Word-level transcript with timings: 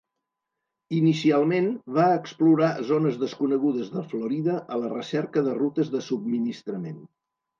Inicialment, 0.99 1.67
va 1.97 2.05
explorar 2.19 2.69
zones 2.87 3.19
desconegudes 3.25 3.93
de 3.97 4.05
Florida, 4.13 4.57
a 4.77 4.81
la 4.85 4.91
recerca 4.97 5.45
de 5.51 5.53
rutes 5.61 5.95
de 5.97 6.05
subministrament. 6.09 6.99